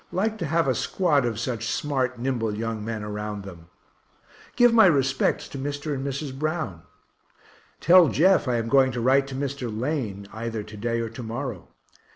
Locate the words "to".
0.39-0.47, 5.49-5.59, 8.93-8.99, 9.27-9.35, 10.63-10.75, 11.09-11.21